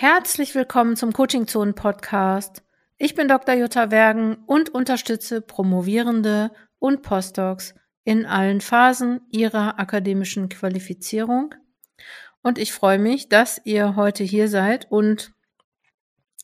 [0.00, 2.62] Herzlich willkommen zum Coaching Zonen Podcast.
[2.98, 3.56] Ich bin Dr.
[3.56, 11.56] Jutta Wergen und unterstütze Promovierende und Postdocs in allen Phasen ihrer akademischen Qualifizierung.
[12.42, 15.32] Und ich freue mich, dass ihr heute hier seid und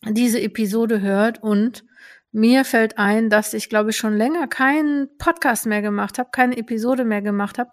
[0.03, 1.41] diese Episode hört.
[1.41, 1.85] Und
[2.33, 6.57] mir fällt ein, dass ich, glaube ich, schon länger keinen Podcast mehr gemacht habe, keine
[6.57, 7.71] Episode mehr gemacht habe,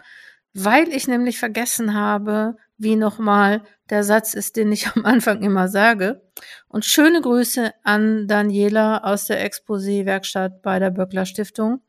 [0.53, 5.67] weil ich nämlich vergessen habe, wie nochmal der Satz ist, den ich am Anfang immer
[5.67, 6.21] sage.
[6.67, 11.81] Und schöne Grüße an Daniela aus der Exposé-Werkstatt bei der Böckler Stiftung.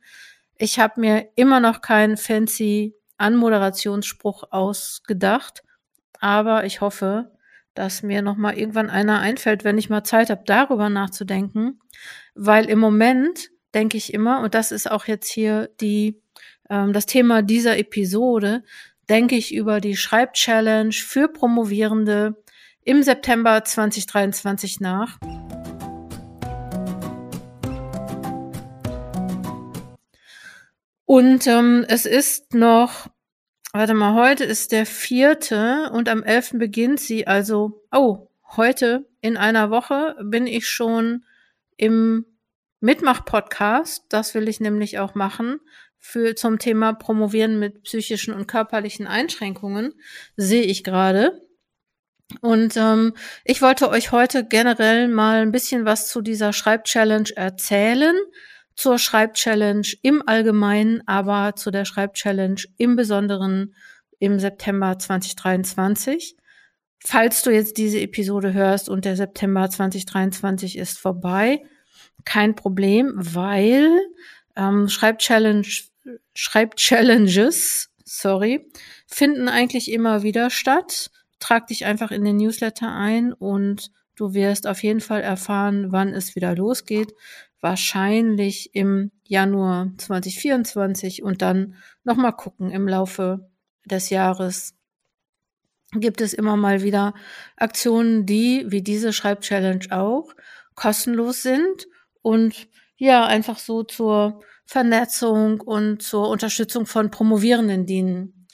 [0.59, 5.62] Ich habe mir immer noch keinen fancy Anmoderationsspruch ausgedacht,
[6.20, 7.33] aber ich hoffe,
[7.74, 11.80] dass mir noch mal irgendwann einer einfällt, wenn ich mal Zeit habe, darüber nachzudenken,
[12.34, 16.20] weil im Moment denke ich immer, und das ist auch jetzt hier die
[16.70, 18.62] ähm, das Thema dieser Episode,
[19.08, 22.36] denke ich über die Schreibchallenge für Promovierende
[22.84, 25.18] im September 2023 nach.
[31.04, 33.08] Und ähm, es ist noch,
[33.72, 37.26] warte mal, heute ist der vierte und am elften beginnt sie.
[37.26, 41.24] Also, oh, heute in einer Woche bin ich schon
[41.76, 42.24] im
[42.80, 44.06] Mitmach-Podcast.
[44.08, 45.60] Das will ich nämlich auch machen
[46.05, 49.95] für zum Thema Promovieren mit psychischen und körperlichen Einschränkungen
[50.36, 51.41] sehe ich gerade.
[52.41, 58.17] Und ähm, ich wollte euch heute generell mal ein bisschen was zu dieser Schreibchallenge erzählen,
[58.75, 63.75] zur Schreibchallenge im Allgemeinen, aber zu der Schreibchallenge im Besonderen
[64.19, 66.37] im September 2023.
[67.05, 71.62] Falls du jetzt diese Episode hörst und der September 2023 ist vorbei,
[72.25, 73.89] kein Problem, weil
[74.56, 75.66] ähm, Schreibchallenge
[76.34, 78.70] Schreibchallenges, sorry,
[79.06, 81.11] finden eigentlich immer wieder statt.
[81.39, 86.09] Trag dich einfach in den Newsletter ein und du wirst auf jeden Fall erfahren, wann
[86.14, 87.12] es wieder losgeht.
[87.61, 93.49] Wahrscheinlich im Januar 2024 und dann nochmal gucken im Laufe
[93.84, 94.75] des Jahres
[95.94, 97.15] gibt es immer mal wieder
[97.56, 100.32] Aktionen, die, wie diese Schreibchallenge auch,
[100.75, 101.87] kostenlos sind
[102.22, 108.47] und ja, einfach so zur Vernetzung und zur Unterstützung von Promovierenden dienen.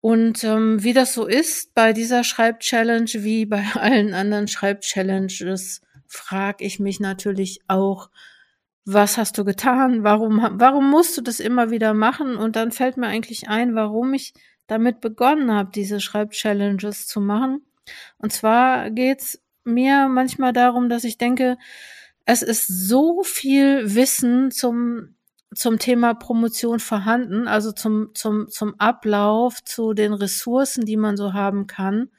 [0.00, 6.64] Und ähm, wie das so ist bei dieser Schreibchallenge, wie bei allen anderen Schreibchallenges, frage
[6.64, 8.10] ich mich natürlich auch,
[8.84, 10.04] was hast du getan?
[10.04, 12.36] Warum, warum musst du das immer wieder machen?
[12.36, 14.32] Und dann fällt mir eigentlich ein, warum ich
[14.68, 17.66] damit begonnen habe, diese Schreibchallenges zu machen.
[18.18, 21.58] Und zwar geht's mir manchmal darum, dass ich denke,
[22.24, 25.15] es ist so viel Wissen zum
[25.56, 31.32] zum Thema Promotion vorhanden, also zum, zum, zum Ablauf, zu den Ressourcen, die man so
[31.32, 32.10] haben kann.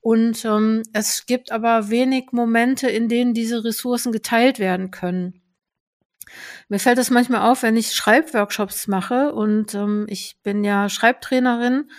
[0.00, 5.40] Und ähm, es gibt aber wenig Momente, in denen diese Ressourcen geteilt werden können.
[6.68, 11.90] Mir fällt es manchmal auf, wenn ich Schreibworkshops mache und ähm, ich bin ja Schreibtrainerin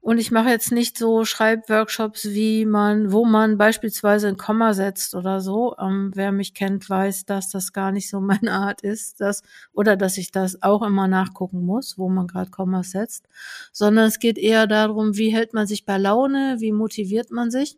[0.00, 5.14] und ich mache jetzt nicht so Schreibworkshops, wie man, wo man beispielsweise ein Komma setzt
[5.14, 5.74] oder so.
[5.78, 9.42] Ähm, wer mich kennt, weiß, dass das gar nicht so meine Art ist, dass,
[9.72, 13.28] oder dass ich das auch immer nachgucken muss, wo man gerade Kommas setzt.
[13.72, 17.76] Sondern es geht eher darum, wie hält man sich bei Laune, wie motiviert man sich.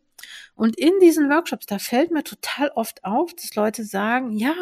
[0.54, 4.54] Und in diesen Workshops, da fällt mir total oft auf, dass Leute sagen, ja,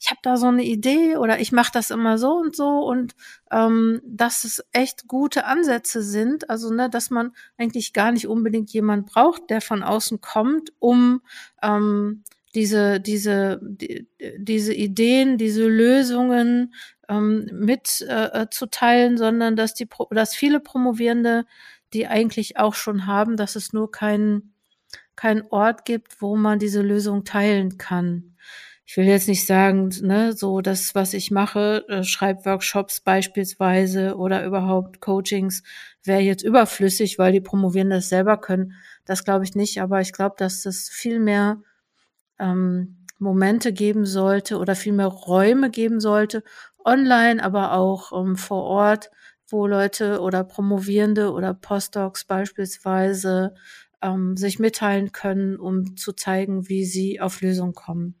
[0.00, 3.14] ich habe da so eine Idee oder ich mache das immer so und so und
[3.50, 6.48] ähm, dass es echt gute Ansätze sind.
[6.48, 11.22] Also, ne, dass man eigentlich gar nicht unbedingt jemand braucht, der von außen kommt, um
[11.62, 12.24] ähm,
[12.54, 16.74] diese, diese, die, diese Ideen, diese Lösungen
[17.08, 21.46] ähm, mit äh, zu teilen, sondern dass die, dass viele Promovierende
[21.92, 24.51] die eigentlich auch schon haben, dass es nur keinen
[25.16, 28.36] keinen Ort gibt, wo man diese Lösung teilen kann.
[28.84, 34.44] Ich will jetzt nicht sagen, ne, so das, was ich mache, äh, Schreibworkshops beispielsweise oder
[34.44, 35.62] überhaupt Coachings,
[36.04, 38.74] wäre jetzt überflüssig, weil die Promovierenden das selber können.
[39.04, 41.62] Das glaube ich nicht, aber ich glaube, dass es viel mehr
[42.38, 46.42] ähm, Momente geben sollte oder viel mehr Räume geben sollte,
[46.84, 49.10] online, aber auch ähm, vor Ort,
[49.48, 53.54] wo Leute oder Promovierende oder Postdocs beispielsweise
[54.02, 58.14] ähm, sich mitteilen können, um zu zeigen, wie sie auf Lösungen kommen.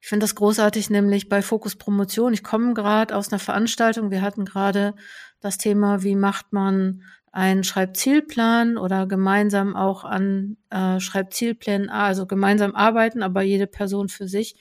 [0.00, 2.32] Ich finde das großartig, nämlich bei Fokus Promotion.
[2.32, 4.10] Ich komme gerade aus einer Veranstaltung.
[4.10, 4.94] Wir hatten gerade
[5.40, 7.02] das Thema, wie macht man
[7.32, 14.28] einen Schreibzielplan oder gemeinsam auch an äh, Schreibzielplänen, also gemeinsam arbeiten, aber jede Person für
[14.28, 14.56] sich.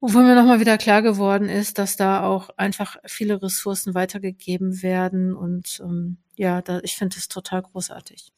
[0.00, 5.34] Wovon mir nochmal wieder klar geworden ist, dass da auch einfach viele Ressourcen weitergegeben werden
[5.34, 8.32] und ähm, ja, da, ich finde es total großartig.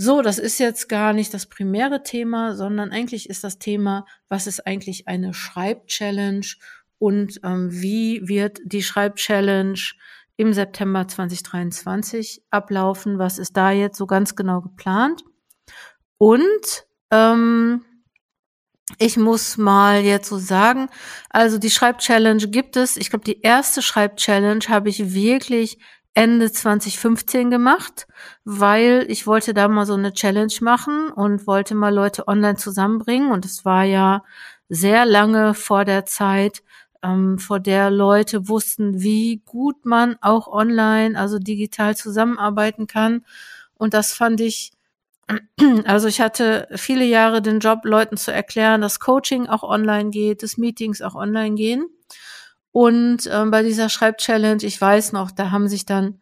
[0.00, 4.46] So, das ist jetzt gar nicht das primäre Thema, sondern eigentlich ist das Thema, was
[4.46, 6.46] ist eigentlich eine Schreibchallenge
[7.00, 9.80] und ähm, wie wird die Schreibchallenge
[10.36, 13.18] im September 2023 ablaufen?
[13.18, 15.24] Was ist da jetzt so ganz genau geplant?
[16.16, 17.84] Und ähm,
[18.98, 20.90] ich muss mal jetzt so sagen,
[21.28, 22.96] also die Schreibchallenge gibt es.
[22.96, 25.78] Ich glaube, die erste Schreibchallenge habe ich wirklich
[26.18, 28.08] Ende 2015 gemacht,
[28.44, 33.30] weil ich wollte da mal so eine Challenge machen und wollte mal Leute online zusammenbringen.
[33.30, 34.24] Und es war ja
[34.68, 36.64] sehr lange vor der Zeit,
[37.04, 43.24] ähm, vor der Leute wussten, wie gut man auch online, also digital zusammenarbeiten kann.
[43.74, 44.72] Und das fand ich
[45.84, 50.42] also ich hatte viele Jahre den Job, Leuten zu erklären, dass Coaching auch online geht,
[50.42, 51.86] dass Meetings auch online gehen.
[52.78, 56.20] Und ähm, bei dieser Schreibchallenge, ich weiß noch, da haben sich dann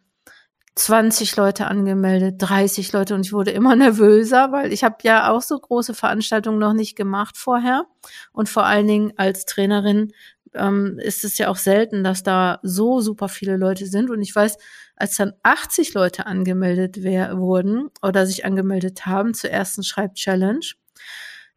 [0.75, 5.43] 20 Leute angemeldet, 30 Leute und ich wurde immer nervöser, weil ich habe ja auch
[5.43, 7.85] so große Veranstaltungen noch nicht gemacht vorher.
[8.33, 10.15] Und vor allen Dingen als Trainerin
[10.55, 14.09] ähm, ist es ja auch selten, dass da so super viele Leute sind.
[14.09, 14.57] Und ich weiß,
[14.97, 20.71] als dann 80 Leute angemeldet wurden oder sich angemeldet haben zur ersten Schreibchallenge,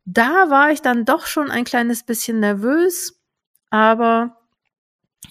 [0.04, 3.18] da war ich dann doch schon ein kleines bisschen nervös,
[3.70, 4.36] aber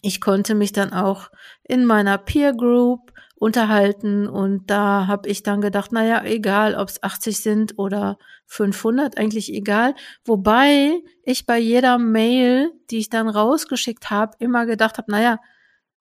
[0.03, 1.31] ich konnte mich dann auch
[1.65, 7.03] in meiner Peer Group unterhalten und da habe ich dann gedacht, naja, egal, ob es
[7.03, 9.95] 80 sind oder 500, eigentlich egal.
[10.25, 15.39] Wobei ich bei jeder Mail, die ich dann rausgeschickt habe, immer gedacht habe, naja,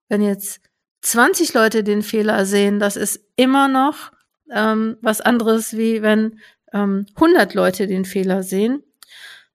[0.10, 0.62] wenn jetzt
[1.01, 4.12] 20 Leute den Fehler sehen, das ist immer noch
[4.50, 6.39] ähm, was anderes, wie wenn
[6.74, 8.84] ähm, 100 Leute den Fehler sehen.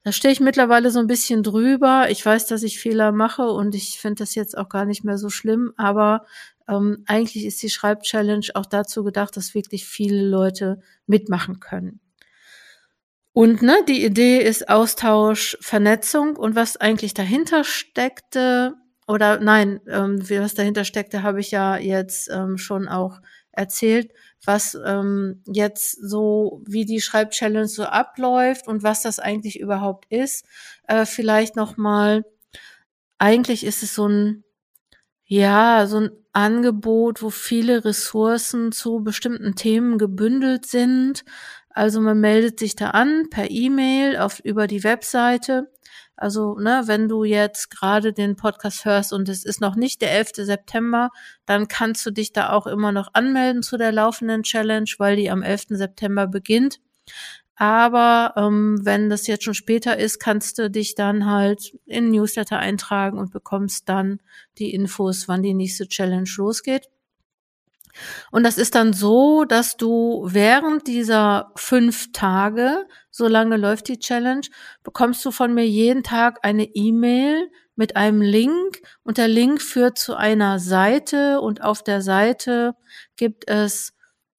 [0.05, 2.07] Da stehe ich mittlerweile so ein bisschen drüber.
[2.11, 5.17] Ich weiß, dass ich Fehler mache und ich finde das jetzt auch gar nicht mehr
[5.17, 6.27] so schlimm, aber
[6.69, 12.01] ähm, eigentlich ist die Schreibchallenge auch dazu gedacht, dass wirklich viele Leute mitmachen können.
[13.33, 18.75] Und ne, die Idee ist Austausch, Vernetzung und was eigentlich dahinter steckte,
[19.09, 23.21] oder nein, ähm, was dahinter steckte, habe ich ja jetzt ähm, schon auch
[23.53, 24.13] erzählt,
[24.45, 30.45] was ähm, jetzt so, wie die Schreibchallenge so abläuft und was das eigentlich überhaupt ist.
[30.89, 32.25] Äh, vielleicht nochmal,
[33.19, 34.45] eigentlich ist es so ein,
[35.27, 41.25] ja, so ein Angebot, wo viele Ressourcen zu bestimmten Themen gebündelt sind.
[41.71, 45.72] Also man meldet sich da an per E-Mail auf über die Webseite.
[46.23, 50.13] Also, ne, wenn du jetzt gerade den Podcast hörst und es ist noch nicht der
[50.13, 50.31] 11.
[50.37, 51.11] September,
[51.47, 55.31] dann kannst du dich da auch immer noch anmelden zu der laufenden Challenge, weil die
[55.31, 55.71] am 11.
[55.71, 56.79] September beginnt.
[57.57, 62.61] Aber ähm, wenn das jetzt schon später ist, kannst du dich dann halt in Newsletter
[62.61, 64.21] eintragen und bekommst dann
[64.59, 66.89] die Infos, wann die nächste Challenge losgeht.
[68.31, 74.01] Und das ist dann so, dass du während dieser fünf Tage, so lange läuft die
[74.01, 74.47] Challenge,
[74.83, 79.99] bekommst du von mir jeden Tag eine E-Mail mit einem Link und der Link führt
[79.99, 82.75] zu einer Seite und auf der Seite
[83.17, 83.93] gibt es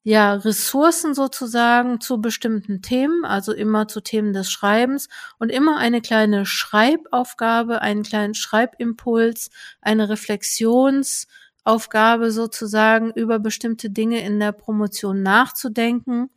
[0.05, 5.07] ja, Ressourcen sozusagen zu bestimmten Themen, also immer zu Themen des Schreibens
[5.39, 9.49] und immer eine kleine Schreibaufgabe, einen kleinen Schreibimpuls,
[9.81, 16.29] eine Reflexionsaufgabe sozusagen über bestimmte Dinge in der Promotion nachzudenken.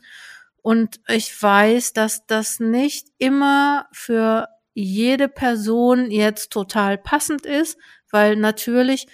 [0.66, 7.78] Und ich weiß, dass das nicht immer für jede Person jetzt total passend ist,
[8.10, 9.06] weil natürlich,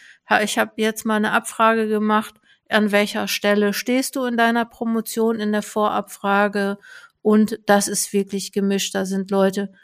[0.43, 2.37] ich habe jetzt mal eine Abfrage gemacht,
[2.71, 6.79] an welcher Stelle stehst du in deiner Promotion in der Vorabfrage
[7.21, 8.95] und das ist wirklich gemischt.
[8.95, 9.75] Da sind Leute,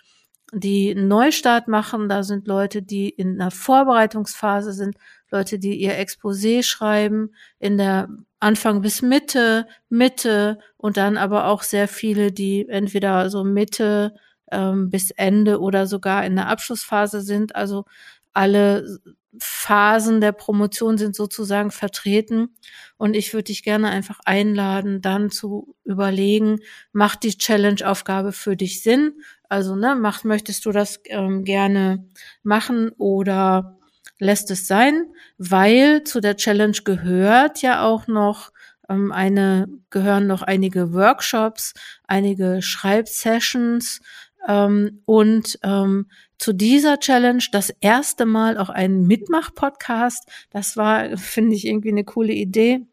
[0.52, 4.96] die einen Neustart machen, da sind Leute, die in einer Vorbereitungsphase sind,
[5.30, 8.08] Leute, die ihr Exposé schreiben, in der
[8.40, 14.14] Anfang bis Mitte, Mitte und dann aber auch sehr viele, die entweder so Mitte
[14.50, 17.54] ähm, bis Ende oder sogar in der Abschlussphase sind.
[17.56, 17.84] Also
[18.32, 19.00] alle
[19.40, 22.56] Phasen der Promotion sind sozusagen vertreten.
[22.96, 26.60] Und ich würde dich gerne einfach einladen, dann zu überlegen,
[26.92, 29.14] macht die Challenge-Aufgabe für dich Sinn?
[29.48, 32.06] Also, ne, macht, möchtest du das ähm, gerne
[32.42, 33.78] machen oder
[34.18, 35.06] lässt es sein?
[35.38, 38.50] Weil zu der Challenge gehört ja auch noch
[38.88, 41.74] ähm, eine, gehören noch einige Workshops,
[42.06, 44.00] einige Schreibsessions,
[44.46, 46.06] ähm, und ähm,
[46.38, 50.28] zu dieser Challenge das erste Mal auch einen Mitmach-Podcast.
[50.50, 52.86] Das war, finde ich, irgendwie eine coole Idee.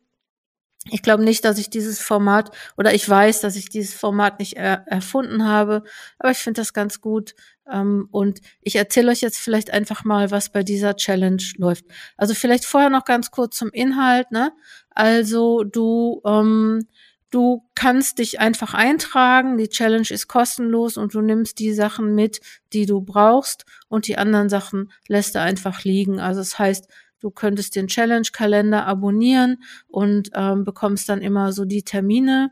[0.92, 4.54] Ich glaube nicht, dass ich dieses Format oder ich weiß, dass ich dieses Format nicht
[4.56, 5.84] er erfunden habe,
[6.20, 7.34] aber ich finde das ganz gut.
[7.72, 11.86] Ähm, und ich erzähle euch jetzt vielleicht einfach mal, was bei dieser Challenge läuft.
[12.18, 14.30] Also vielleicht vorher noch ganz kurz zum Inhalt.
[14.30, 14.52] Ne?
[14.92, 16.88] Also du ähm,
[17.36, 19.58] Du kannst dich einfach eintragen.
[19.58, 22.40] Die Challenge ist kostenlos und du nimmst die Sachen mit,
[22.72, 26.22] die du brauchst und die anderen Sachen lässt du einfach liegen.
[26.22, 26.88] Also das heißt,
[27.20, 32.52] du könntest den Challenge-Kalender abonnieren und ähm, bekommst dann immer so die Termine,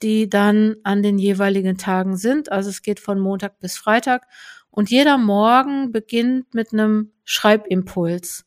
[0.00, 2.52] die dann an den jeweiligen Tagen sind.
[2.52, 4.28] Also es geht von Montag bis Freitag
[4.70, 8.44] und jeder Morgen beginnt mit einem Schreibimpuls.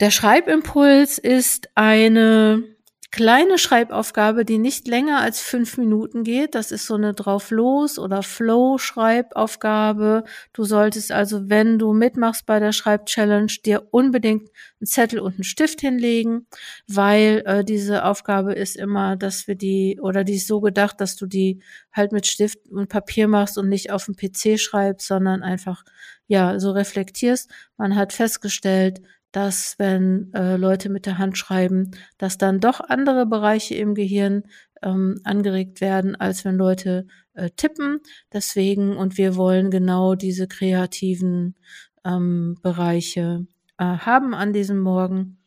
[0.00, 2.76] Der Schreibimpuls ist eine
[3.10, 6.54] kleine Schreibaufgabe, die nicht länger als fünf Minuten geht.
[6.54, 10.24] Das ist so eine Drauf-Los- oder Flow-Schreibaufgabe.
[10.52, 14.50] Du solltest also, wenn du mitmachst bei der Schreib-Challenge, dir unbedingt
[14.80, 16.46] einen Zettel und einen Stift hinlegen,
[16.86, 21.16] weil äh, diese Aufgabe ist immer, dass wir die, oder die ist so gedacht, dass
[21.16, 21.62] du die
[21.92, 25.82] halt mit Stift und Papier machst und nicht auf dem PC schreibst, sondern einfach,
[26.26, 27.50] ja, so reflektierst.
[27.78, 29.00] Man hat festgestellt,
[29.32, 34.44] dass wenn äh, Leute mit der Hand schreiben, dass dann doch andere Bereiche im Gehirn
[34.82, 38.00] ähm, angeregt werden, als wenn Leute äh, tippen.
[38.32, 41.56] Deswegen, und wir wollen genau diese kreativen
[42.04, 43.46] ähm, Bereiche
[43.78, 45.38] äh, haben an diesem Morgen.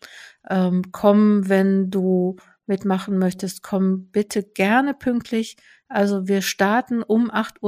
[0.50, 2.38] Ähm, komm, wenn du
[2.72, 5.58] mitmachen möchtest, komm bitte gerne pünktlich.
[5.90, 7.62] Also wir starten um 8.30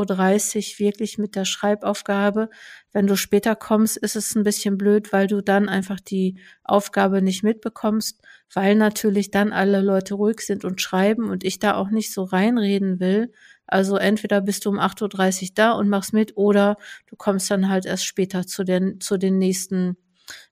[0.74, 2.50] Uhr wirklich mit der Schreibaufgabe.
[2.94, 7.22] Wenn du später kommst, ist es ein bisschen blöd, weil du dann einfach die Aufgabe
[7.22, 8.22] nicht mitbekommst,
[8.54, 12.24] weil natürlich dann alle Leute ruhig sind und schreiben und ich da auch nicht so
[12.24, 13.34] reinreden will.
[13.68, 17.68] Also entweder bist du um 8.30 Uhr da und machst mit oder du kommst dann
[17.68, 19.98] halt erst später zu den, zu den nächsten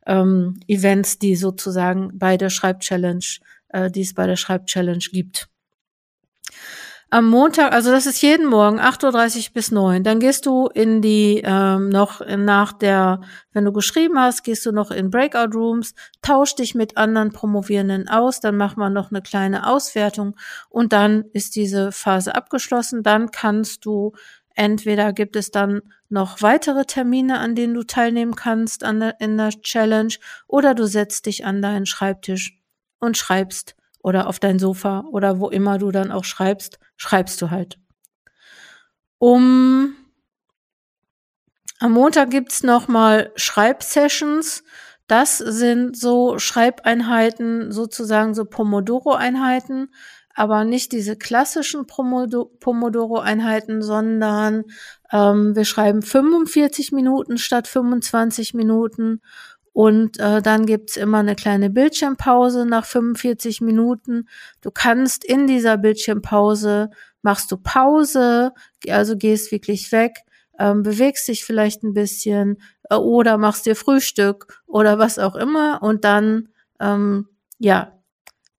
[0.06, 3.40] ähm, Events, die sozusagen bei der Schreibchallenge,
[3.74, 5.48] äh, die es bei der Schreibchallenge gibt
[7.14, 10.02] am Montag, also das ist jeden Morgen 8.30 Uhr bis 9.
[10.02, 13.20] Dann gehst du in die, ähm, noch nach der,
[13.52, 18.08] wenn du geschrieben hast, gehst du noch in Breakout Rooms, tausch dich mit anderen Promovierenden
[18.08, 20.38] aus, dann machen wir noch eine kleine Auswertung
[20.70, 23.04] und dann ist diese Phase abgeschlossen.
[23.04, 24.14] Dann kannst du
[24.56, 29.38] entweder gibt es dann noch weitere Termine, an denen du teilnehmen kannst an der, in
[29.38, 30.14] der Challenge
[30.48, 32.61] oder du setzt dich an deinen Schreibtisch
[33.02, 37.52] und schreibst oder auf dein Sofa oder wo immer du dann auch schreibst, schreibst du
[37.52, 37.78] halt.
[39.18, 39.96] Um
[41.80, 44.64] am Montag gibt's noch mal Schreibsessions.
[45.08, 49.90] Das sind so Schreibeinheiten, sozusagen so Pomodoro-Einheiten,
[50.36, 54.66] aber nicht diese klassischen Pomodoro-Einheiten, sondern
[55.12, 59.22] ähm, wir schreiben 45 Minuten statt 25 Minuten
[59.74, 64.28] und äh, dann gibt's immer eine kleine Bildschirmpause nach 45 Minuten.
[64.62, 66.90] Du kannst in dieser Bildschirmpause,
[67.22, 68.52] machst du Pause,
[68.90, 70.18] also gehst wirklich weg,
[70.60, 72.58] ähm, bewegst dich vielleicht ein bisschen
[72.90, 75.82] äh, oder machst dir Frühstück oder was auch immer.
[75.82, 76.50] Und dann,
[76.80, 77.94] ähm, ja,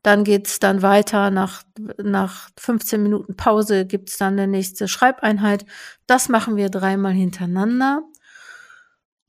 [0.02, 1.31] dann geht's dann weiter.
[1.31, 1.62] Nach,
[2.02, 5.66] nach 15 Minuten Pause gibt's dann eine nächste Schreibeinheit.
[6.07, 8.02] Das machen wir dreimal hintereinander.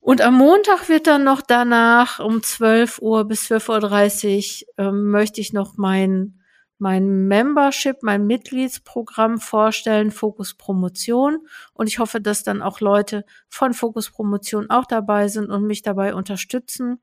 [0.04, 5.40] Und am Montag wird dann noch danach um 12 Uhr bis 12.30 Uhr ähm, möchte
[5.40, 6.42] ich noch mein,
[6.76, 11.38] mein Membership, mein Mitgliedsprogramm vorstellen, Fokus Promotion.
[11.72, 15.80] Und ich hoffe, dass dann auch Leute von Fokus Promotion auch dabei sind und mich
[15.80, 17.00] dabei unterstützen.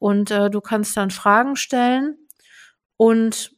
[0.00, 2.26] Und äh, du kannst dann Fragen stellen.
[2.96, 3.54] Und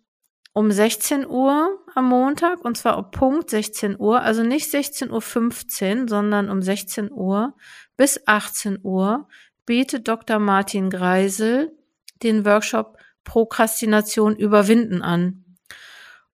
[0.53, 6.09] um 16 Uhr am Montag, und zwar um Punkt 16 Uhr, also nicht 16.15 Uhr,
[6.09, 7.55] sondern um 16 Uhr,
[7.97, 9.29] bis 18 Uhr
[9.67, 10.39] bietet Dr.
[10.39, 11.73] Martin Greisel
[12.23, 15.45] den Workshop Prokrastination überwinden an.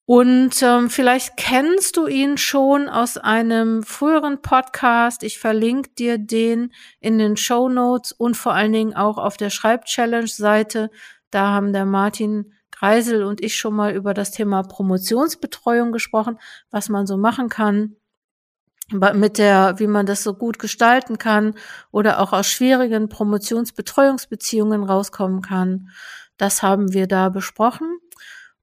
[0.09, 5.25] Und ähm, vielleicht kennst du ihn schon aus einem früheren Podcast.
[5.25, 9.51] Ich verlinke dir den in den Show Notes und vor allen Dingen auch auf der
[9.51, 10.91] Schreibchallenge-Seite.
[11.31, 16.39] Da haben der Martin Greisel und ich schon mal über das Thema Promotionsbetreuung gesprochen,
[16.71, 17.97] was man so machen kann
[18.91, 21.55] mit der, wie man das so gut gestalten kann
[21.91, 25.89] oder auch aus schwierigen Promotionsbetreuungsbeziehungen rauskommen kann.
[26.37, 27.99] Das haben wir da besprochen.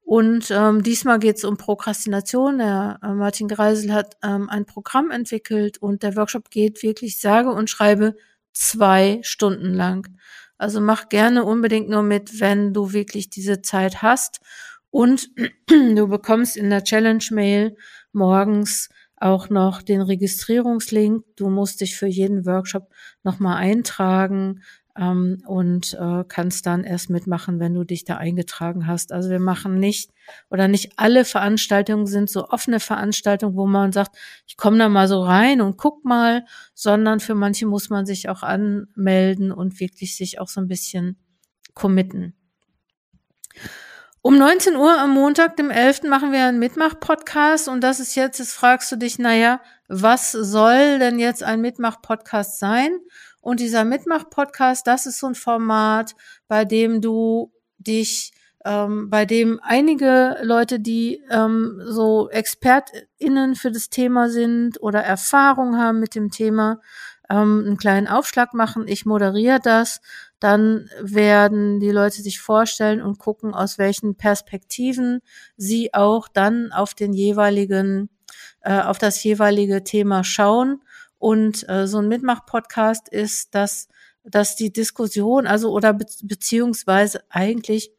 [0.06, 2.58] Und ähm, diesmal geht es um Prokrastination.
[2.58, 7.50] Der äh, Martin Greisel hat ähm, ein Programm entwickelt und der Workshop geht wirklich sage
[7.50, 8.16] und schreibe
[8.52, 10.08] zwei Stunden lang.
[10.58, 14.42] Also mach gerne unbedingt nur mit, wenn du wirklich diese Zeit hast.
[14.92, 15.30] Und
[15.68, 17.76] du bekommst in der Challenge-Mail
[18.12, 18.90] morgens
[19.24, 21.24] auch noch den Registrierungslink.
[21.36, 22.90] Du musst dich für jeden Workshop
[23.24, 24.62] nochmal eintragen
[24.98, 29.12] ähm, und äh, kannst dann erst mitmachen, wenn du dich da eingetragen hast.
[29.12, 30.12] Also wir machen nicht
[30.50, 35.08] oder nicht alle Veranstaltungen sind so offene Veranstaltungen, wo man sagt, ich komme da mal
[35.08, 40.18] so rein und guck mal, sondern für manche muss man sich auch anmelden und wirklich
[40.18, 41.18] sich auch so ein bisschen
[41.74, 42.36] committen.
[44.26, 46.04] Um 19 Uhr am Montag, dem 11.
[46.04, 50.98] machen wir einen Mitmach-Podcast und das ist jetzt, jetzt fragst du dich, naja, was soll
[50.98, 53.00] denn jetzt ein Mitmach-Podcast sein?
[53.42, 56.16] Und dieser Mitmach-Podcast, das ist so ein Format,
[56.48, 58.32] bei dem du dich,
[58.64, 65.78] ähm, bei dem einige Leute, die ähm, so ExpertInnen für das Thema sind oder Erfahrung
[65.78, 66.80] haben mit dem Thema,
[67.30, 68.88] ähm, einen kleinen Aufschlag machen.
[68.88, 70.00] Ich moderiere das.
[70.44, 75.22] Dann werden die Leute sich vorstellen und gucken, aus welchen Perspektiven
[75.56, 78.10] sie auch dann auf den jeweiligen,
[78.60, 80.84] äh, auf das jeweilige Thema schauen.
[81.18, 83.88] Und äh, so ein Mitmach-Podcast ist, dass,
[84.26, 87.94] dass die Diskussion, also oder be beziehungsweise eigentlich,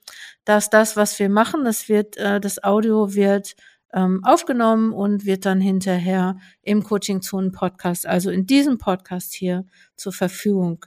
[0.44, 3.56] dass das, was wir machen, das wird, äh, das Audio wird
[3.94, 9.64] ähm, aufgenommen und wird dann hinterher im Coaching Zonen Podcast, also in diesem Podcast hier
[9.96, 10.84] zur Verfügung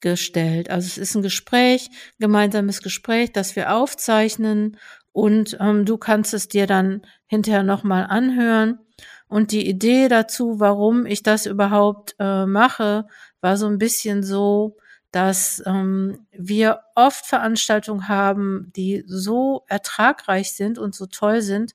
[0.00, 0.70] gestellt.
[0.70, 4.76] Also es ist ein Gespräch, gemeinsames Gespräch, das wir aufzeichnen
[5.12, 8.78] und ähm, du kannst es dir dann hinterher nochmal anhören.
[9.26, 13.06] Und die Idee dazu, warum ich das überhaupt äh, mache,
[13.40, 14.76] war so ein bisschen so,
[15.10, 21.72] dass ähm, wir oft Veranstaltungen haben, die so ertragreich sind und so toll sind,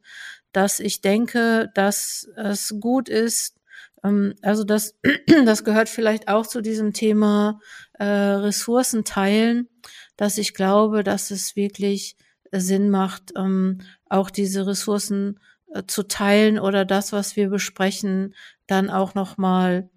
[0.51, 3.57] dass ich denke, dass es gut ist,
[4.03, 4.95] also das,
[5.45, 7.59] das gehört vielleicht auch zu diesem Thema
[7.93, 9.69] äh, Ressourcen teilen,
[10.17, 12.17] dass ich glaube, dass es wirklich
[12.51, 13.79] Sinn macht, ähm,
[14.09, 15.39] auch diese Ressourcen
[15.73, 18.35] äh, zu teilen oder das, was wir besprechen,
[18.67, 19.89] dann auch nochmal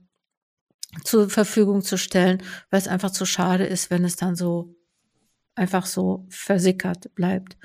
[1.05, 4.75] zur Verfügung zu stellen, weil es einfach zu schade ist, wenn es dann so
[5.55, 7.57] einfach so versickert bleibt.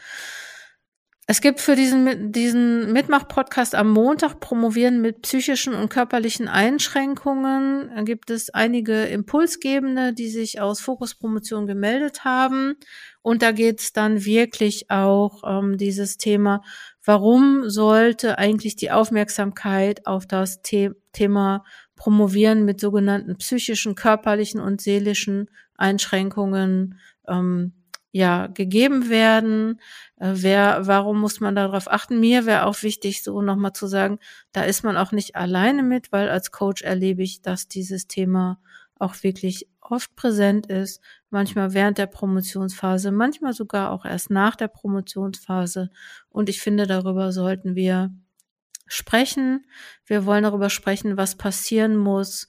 [1.32, 7.90] Es gibt für diesen, diesen Mitmach-Podcast am Montag Promovieren mit psychischen und körperlichen Einschränkungen.
[7.96, 12.76] Da gibt es einige Impulsgebende, die sich aus Fokuspromotion gemeldet haben.
[13.22, 16.64] Und da geht es dann wirklich auch um ähm, dieses Thema,
[17.06, 21.64] warum sollte eigentlich die Aufmerksamkeit auf das The Thema
[21.96, 27.72] Promovieren mit sogenannten psychischen, körperlichen und seelischen Einschränkungen ähm,
[28.12, 29.80] ja gegeben werden.
[30.18, 32.20] Äh, wer, warum muss man darauf achten?
[32.20, 34.20] Mir wäre auch wichtig, so nochmal zu sagen,
[34.52, 38.60] da ist man auch nicht alleine mit, weil als Coach erlebe ich, dass dieses Thema
[39.00, 44.68] auch wirklich oft präsent ist, manchmal während der Promotionsphase, manchmal sogar auch erst nach der
[44.68, 45.90] Promotionsphase.
[46.30, 48.14] Und ich finde, darüber sollten wir
[48.88, 49.66] sprechen.
[50.06, 52.48] Wir wollen darüber sprechen, was passieren muss,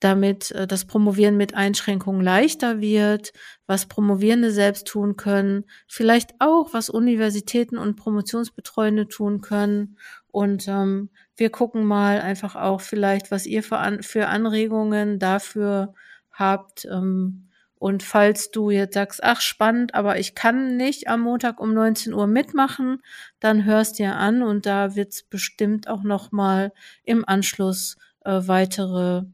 [0.00, 3.32] damit äh, das Promovieren mit Einschränkungen leichter wird,
[3.66, 9.98] was Promovierende selbst tun können, vielleicht auch, was Universitäten und Promotionsbetreuende tun können.
[10.28, 15.94] Und ähm, wir gucken mal einfach auch vielleicht, was ihr für, An für Anregungen dafür
[16.32, 16.86] habt.
[16.86, 21.74] Ähm, und falls du jetzt sagst, ach spannend, aber ich kann nicht am Montag um
[21.74, 23.02] 19 Uhr mitmachen,
[23.38, 26.72] dann hörst dir an und da wird es bestimmt auch noch mal
[27.04, 29.24] im Anschluss äh, weitere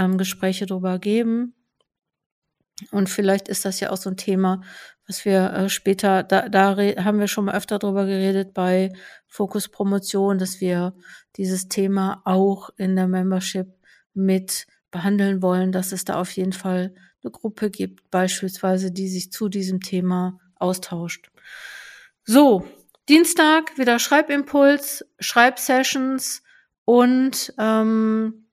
[0.00, 1.54] ähm, Gespräche drüber geben.
[2.90, 4.62] Und vielleicht ist das ja auch so ein Thema,
[5.06, 8.92] was wir äh, später, da, da haben wir schon mal öfter drüber geredet bei
[9.26, 10.94] Fokus Promotion, dass wir
[11.36, 13.68] dieses Thema auch in der Membership
[14.14, 19.30] mit behandeln wollen, dass es da auf jeden Fall eine Gruppe gibt, beispielsweise, die sich
[19.30, 21.30] zu diesem Thema austauscht.
[22.24, 22.66] So,
[23.08, 26.42] Dienstag wieder Schreibimpuls, Schreibsessions
[26.84, 28.49] und ähm,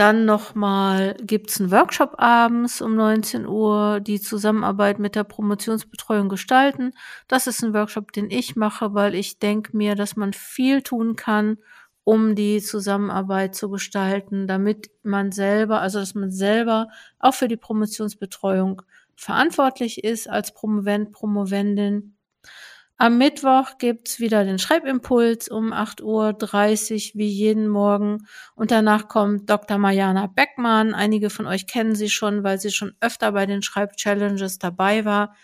[0.00, 6.92] dann nochmal gibt's einen Workshop abends um 19 Uhr, die Zusammenarbeit mit der Promotionsbetreuung gestalten.
[7.28, 11.16] Das ist ein Workshop, den ich mache, weil ich denke mir, dass man viel tun
[11.16, 11.58] kann,
[12.02, 17.58] um die Zusammenarbeit zu gestalten, damit man selber, also dass man selber auch für die
[17.58, 18.80] Promotionsbetreuung
[19.16, 22.16] verantwortlich ist als Promovent, Promovendin
[23.00, 28.26] am Mittwoch gibt's wieder den Schreibimpuls um 8.30 Uhr, wie jeden Morgen.
[28.54, 29.78] Und danach kommt Dr.
[29.78, 30.92] Mariana Beckmann.
[30.92, 35.34] Einige von euch kennen sie schon, weil sie schon öfter bei den Schreibchallenges dabei war.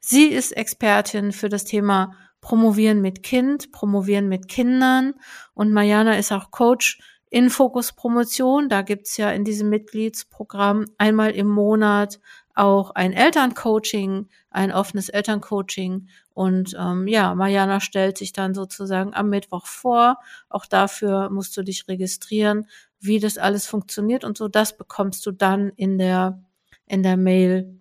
[0.00, 5.12] Sie ist Expertin für das Thema Promovieren mit Kind, Promovieren mit Kindern.
[5.52, 8.70] Und Mariana ist auch Coach in Fokus Promotion.
[8.70, 12.18] Da gibt's ja in diesem Mitgliedsprogramm einmal im Monat
[12.54, 16.08] auch ein Elterncoaching, ein offenes Elterncoaching.
[16.32, 20.18] Und ähm, ja, Mariana stellt sich dann sozusagen am Mittwoch vor.
[20.48, 22.68] Auch dafür musst du dich registrieren,
[23.00, 24.48] wie das alles funktioniert und so.
[24.48, 26.42] Das bekommst du dann in der
[26.86, 27.80] in der Mail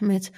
[0.00, 0.32] mit,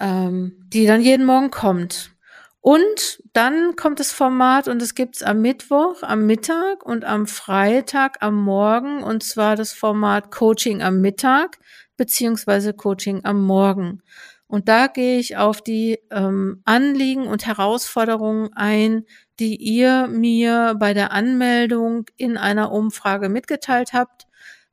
[0.00, 2.12] ähm, die dann jeden Morgen kommt.
[2.60, 8.16] Und dann kommt das Format und es gibt's am Mittwoch, am Mittag und am Freitag
[8.22, 11.58] am Morgen und zwar das Format Coaching am Mittag
[11.96, 14.02] beziehungsweise Coaching am Morgen.
[14.48, 19.04] Und da gehe ich auf die ähm, Anliegen und Herausforderungen ein,
[19.40, 24.26] die ihr mir bei der Anmeldung in einer Umfrage mitgeteilt habt.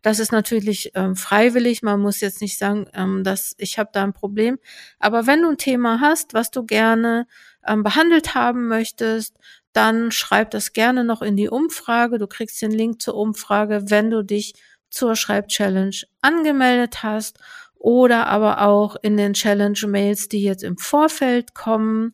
[0.03, 1.81] Das ist natürlich ähm, freiwillig.
[1.81, 4.59] Man muss jetzt nicht sagen, ähm, dass ich habe da ein Problem.
[4.99, 7.25] Aber wenn du ein Thema hast, was du gerne
[7.65, 9.37] ähm, behandelt haben möchtest,
[9.71, 12.19] dann schreib das gerne noch in die Umfrage.
[12.19, 14.53] Du kriegst den Link zur Umfrage, wenn du dich
[14.93, 17.39] zur Schreibchallenge angemeldet hast
[17.75, 22.13] oder aber auch in den Challenge-Mails, die jetzt im Vorfeld kommen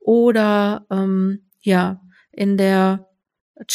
[0.00, 2.00] oder ähm, ja
[2.32, 3.08] in der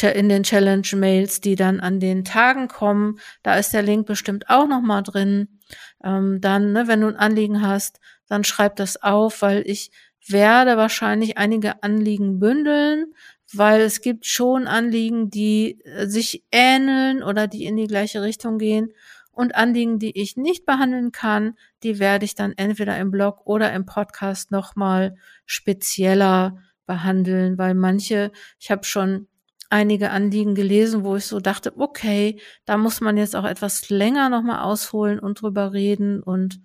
[0.02, 3.20] in den Challenge-Mails, die dann an den Tagen kommen.
[3.44, 5.60] Da ist der Link bestimmt auch noch mal drin.
[6.04, 9.92] Ähm, dann, ne, wenn du ein Anliegen hast, dann schreib das auf, weil ich
[10.28, 13.14] werde wahrscheinlich einige Anliegen bündeln,
[13.54, 18.58] weil es gibt schon Anliegen, die äh, sich ähneln oder die in die gleiche Richtung
[18.58, 18.94] gehen.
[19.32, 23.72] Und Anliegen, die ich nicht behandeln kann, die werde ich dann entweder im Blog oder
[23.74, 29.28] im Podcast nochmal spezieller behandeln, weil manche, ich habe schon
[29.70, 34.30] einige Anliegen gelesen, wo ich so dachte, okay, da muss man jetzt auch etwas länger
[34.30, 36.60] nochmal ausholen und drüber reden und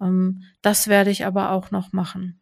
[0.00, 2.40] ähm, das werde ich aber auch noch machen.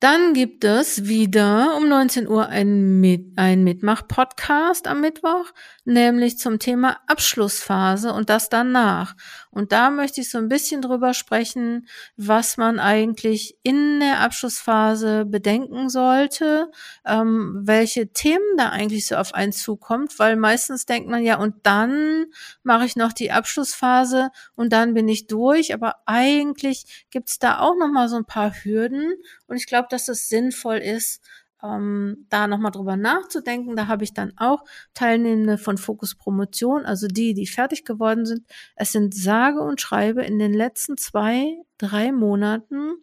[0.00, 5.46] Dann gibt es wieder um 19 Uhr ein, Mit ein Mitmach-Podcast am Mittwoch,
[5.84, 9.16] nämlich zum Thema Abschlussphase und das danach.
[9.50, 15.24] Und da möchte ich so ein bisschen drüber sprechen, was man eigentlich in der Abschlussphase
[15.24, 16.70] bedenken sollte,
[17.04, 21.56] ähm, welche Themen da eigentlich so auf einen zukommt, weil meistens denkt man ja, und
[21.64, 22.26] dann
[22.62, 25.74] mache ich noch die Abschlussphase und dann bin ich durch.
[25.74, 29.14] Aber eigentlich gibt's da auch noch mal so ein paar Hürden
[29.48, 31.22] und ich glaube, dass es sinnvoll ist,
[31.62, 33.76] ähm, da nochmal drüber nachzudenken.
[33.76, 38.46] Da habe ich dann auch Teilnehmende von Fokus Promotion, also die, die fertig geworden sind.
[38.76, 42.96] Es sind sage und schreibe in den letzten zwei, drei Monaten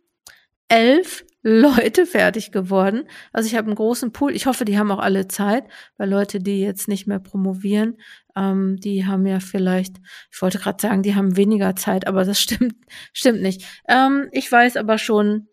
[0.67, 3.07] elf Leute fertig geworden.
[3.31, 4.35] Also ich habe einen großen Pool.
[4.35, 7.97] Ich hoffe, die haben auch alle Zeit, weil Leute, die jetzt nicht mehr promovieren,
[8.35, 9.97] ähm, die haben ja vielleicht,
[10.31, 12.75] ich wollte gerade sagen, die haben weniger Zeit, aber das stimmt,
[13.13, 13.63] stimmt nicht.
[13.87, 15.47] Ähm, ich weiß aber schon,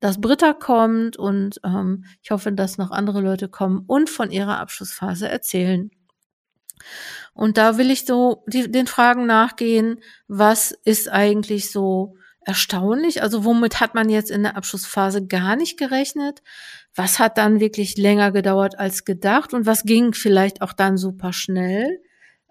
[0.00, 4.58] dass Britta kommt und ähm, ich hoffe, dass noch andere Leute kommen und von ihrer
[4.58, 5.90] Abschlussphase erzählen.
[7.34, 13.22] Und da will ich so die, den Fragen nachgehen, was ist eigentlich so erstaunlich?
[13.22, 16.42] Also womit hat man jetzt in der Abschlussphase gar nicht gerechnet?
[16.94, 19.52] Was hat dann wirklich länger gedauert als gedacht?
[19.52, 22.00] Und was ging vielleicht auch dann super schnell?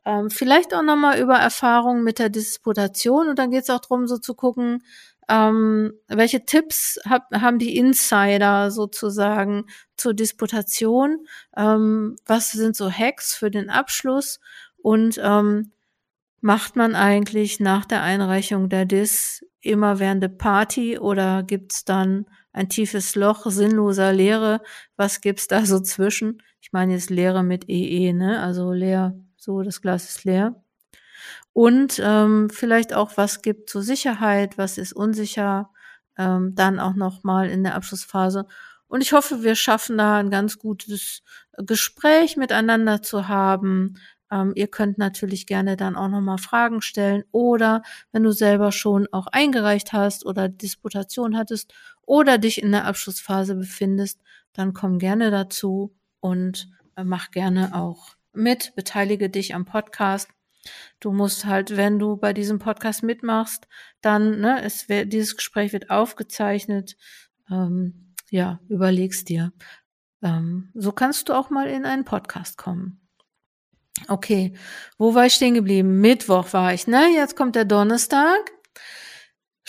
[0.08, 3.28] Ähm, vielleicht auch nochmal über Erfahrungen mit der Disputation.
[3.28, 4.82] Und dann geht es auch darum, so zu gucken,
[5.28, 9.66] ähm, welche Tipps hab, haben die Insider sozusagen
[9.98, 11.28] zur Disputation?
[11.58, 14.40] Ähm, was sind so Hacks für den Abschluss?
[14.78, 15.74] Und ähm,
[16.40, 22.70] macht man eigentlich nach der Einreichung der Dis immer während Party oder gibt's dann ein
[22.70, 24.62] tiefes Loch sinnloser Leere?
[24.96, 26.42] Was gibt's da so zwischen?
[26.62, 28.40] Ich meine jetzt Leere mit EE, e, ne?
[28.42, 30.56] Also leer, so das Glas ist leer
[31.54, 35.72] und ähm, vielleicht auch, was gibt zur Sicherheit, was ist unsicher,
[36.18, 38.46] ähm, dann auch noch mal in der Abschlussphase.
[38.88, 41.24] Und ich hoffe, wir schaffen da ein ganz gutes
[41.58, 43.96] Gespräch miteinander zu haben.
[44.32, 48.72] Ähm, ihr könnt natürlich gerne dann auch noch mal Fragen stellen oder wenn du selber
[48.72, 51.74] schon auch eingereicht hast oder Disputation hattest
[52.06, 54.22] oder dich in der Abschlussphase befindest,
[54.54, 60.30] dann komm gerne dazu und äh, mach gerne auch mit, beteilige dich am Podcast
[61.00, 63.68] Du musst halt, wenn du bei diesem Podcast mitmachst,
[64.02, 66.98] dann, ne, es wird, dieses Gespräch wird aufgezeichnet.
[67.50, 69.54] Ähm, ja, überlegst dir.
[70.22, 73.02] Ähm, so kannst du auch mal in einen Podcast kommen.
[74.08, 74.54] Okay,
[74.98, 76.02] wo war ich stehen geblieben?
[76.02, 77.08] Mittwoch war ich, ne?
[77.16, 78.52] Jetzt kommt der Donnerstag.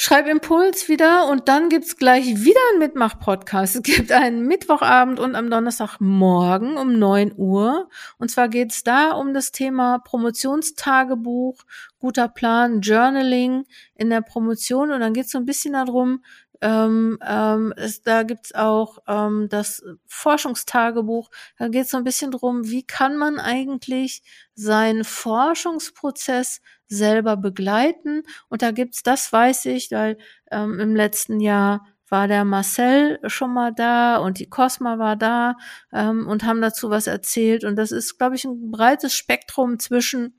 [0.01, 3.75] Schreibimpuls wieder und dann gibt's gleich wieder einen Mitmach-Podcast.
[3.75, 7.89] Es gibt einen Mittwochabend und am Donnerstagmorgen um neun Uhr.
[8.17, 11.65] Und zwar geht's da um das Thema Promotionstagebuch,
[11.99, 13.65] guter Plan, Journaling
[13.97, 14.93] in der Promotion.
[14.93, 16.23] Und dann geht's so ein bisschen darum,
[16.61, 21.31] ähm, ähm, es, da gibt's auch ähm, das Forschungstagebuch.
[21.59, 24.23] Da geht's so ein bisschen drum, wie kann man eigentlich
[24.55, 28.23] seinen Forschungsprozess selber begleiten.
[28.49, 30.19] Und da gibt's, das weiß ich, weil
[30.51, 35.57] ähm, im letzten Jahr war der Marcel schon mal da und die Cosma war da
[35.93, 37.65] ähm, und haben dazu was erzählt.
[37.65, 40.35] Und das ist, glaube ich, ein breites Spektrum zwischen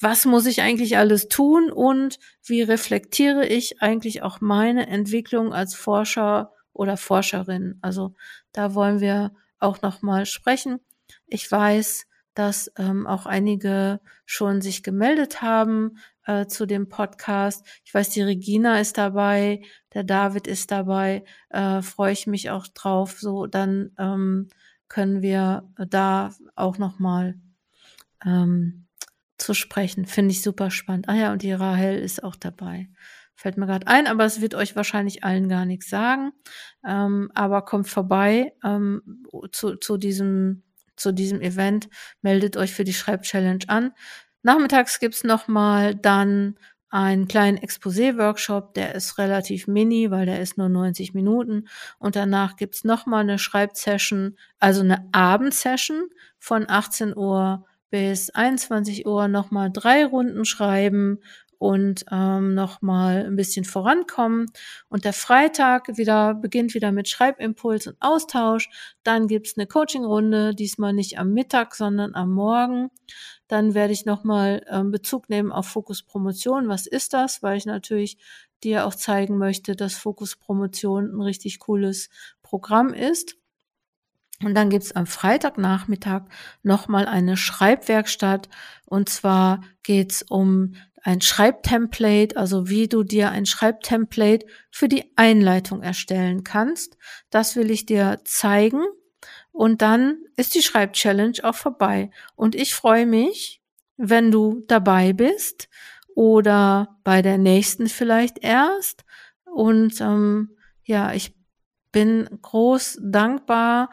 [0.00, 5.74] was muss ich eigentlich alles tun und wie reflektiere ich eigentlich auch meine Entwicklung als
[5.74, 7.78] Forscher oder Forscherin.
[7.82, 8.14] Also
[8.52, 10.80] da wollen wir auch noch mal sprechen.
[11.26, 17.66] Ich weiß, dass ähm, auch einige schon sich gemeldet haben äh, zu dem Podcast.
[17.84, 19.62] Ich weiß, die Regina ist dabei,
[19.94, 21.24] der David ist dabei.
[21.48, 23.18] Äh, Freue ich mich auch drauf.
[23.18, 24.48] So, dann ähm,
[24.86, 27.34] können wir da auch noch mal
[28.24, 28.87] ähm,
[29.38, 30.06] zu sprechen.
[30.06, 31.08] Finde ich super spannend.
[31.08, 32.88] Ah ja, und die Rahel ist auch dabei.
[33.34, 36.32] Fällt mir gerade ein, aber es wird euch wahrscheinlich allen gar nichts sagen.
[36.84, 40.64] Ähm, aber kommt vorbei ähm, zu, zu, diesem,
[40.96, 41.88] zu diesem Event,
[42.20, 43.92] meldet euch für die Schreibchallenge an.
[44.42, 46.56] Nachmittags gibt's noch mal dann
[46.90, 51.68] einen kleinen Exposé-Workshop, der ist relativ mini, weil der ist nur 90 Minuten.
[51.98, 59.06] Und danach gibt's noch mal eine Schreibsession, also eine Abendsession von 18 Uhr bis 21
[59.06, 61.20] Uhr noch mal drei Runden schreiben
[61.58, 64.46] und ähm, noch mal ein bisschen vorankommen.
[64.88, 68.70] Und der Freitag wieder beginnt wieder mit Schreibimpuls und Austausch.
[69.02, 72.90] Dann gibt's eine Coachingrunde, diesmal nicht am Mittag, sondern am Morgen.
[73.48, 76.68] Dann werde ich noch mal ähm, Bezug nehmen auf Fokus Promotion.
[76.68, 77.42] Was ist das?
[77.42, 78.18] Weil ich natürlich
[78.62, 82.08] dir auch zeigen möchte, dass Fokus Promotion ein richtig cooles
[82.42, 83.36] Programm ist.
[84.42, 86.22] Und dann gibt's am Freitagnachmittag
[86.62, 88.48] nochmal eine Schreibwerkstatt.
[88.86, 95.82] Und zwar geht's um ein Schreibtemplate, also wie du dir ein Schreibtemplate für die Einleitung
[95.82, 96.96] erstellen kannst.
[97.30, 98.84] Das will ich dir zeigen.
[99.50, 102.10] Und dann ist die Schreibchallenge auch vorbei.
[102.36, 103.60] Und ich freue mich,
[103.96, 105.68] wenn du dabei bist
[106.14, 109.04] oder bei der nächsten vielleicht erst.
[109.44, 111.34] Und ähm, ja, ich
[111.90, 113.90] bin groß dankbar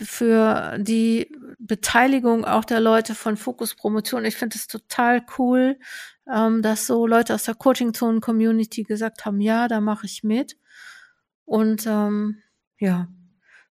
[0.00, 4.24] für die Beteiligung auch der Leute von Fokus Promotion.
[4.24, 5.78] Ich finde es total cool,
[6.32, 10.56] ähm, dass so Leute aus der Coaching-Zone-Community gesagt haben, ja, da mache ich mit.
[11.44, 12.42] Und ähm,
[12.78, 13.08] ja,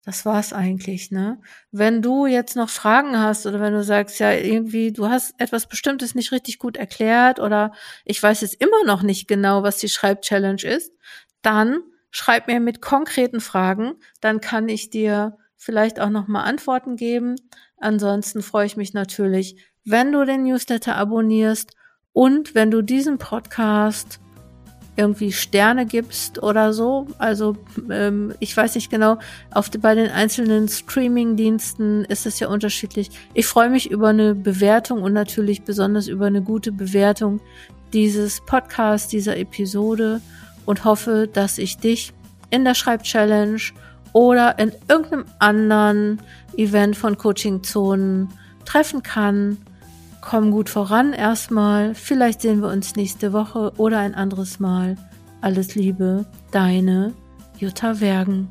[0.04, 1.40] das war's eigentlich, ne?
[1.70, 5.66] Wenn du jetzt noch Fragen hast oder wenn du sagst, ja, irgendwie, du hast etwas
[5.66, 7.72] Bestimmtes nicht richtig gut erklärt oder
[8.04, 10.92] ich weiß jetzt immer noch nicht genau, was die Schreibchallenge ist,
[11.42, 16.96] dann schreib mir mit konkreten Fragen, dann kann ich dir vielleicht auch noch mal Antworten
[16.96, 17.36] geben.
[17.78, 21.74] Ansonsten freue ich mich natürlich, wenn du den Newsletter abonnierst
[22.12, 24.20] und wenn du diesen Podcast
[24.96, 27.06] irgendwie Sterne gibst oder so.
[27.18, 27.56] Also
[27.90, 29.18] ähm, ich weiß nicht genau,
[29.50, 33.10] auf die, bei den einzelnen Streaming-Diensten ist es ja unterschiedlich.
[33.32, 37.40] Ich freue mich über eine Bewertung und natürlich besonders über eine gute Bewertung
[37.92, 40.20] dieses Podcasts, dieser Episode
[40.66, 42.12] und hoffe, dass ich dich
[42.50, 43.72] in der Schreibchallenge
[44.14, 46.22] oder in irgendeinem anderen
[46.56, 48.30] Event von Coaching Zonen
[48.64, 49.58] treffen kann
[50.24, 51.94] komm gut voran erstmal.
[51.94, 54.96] Vielleicht sehen wir uns nächste Woche oder ein anderes Mal.
[55.40, 57.12] Alles Liebe, deine
[57.58, 58.48] Jutta Wergen.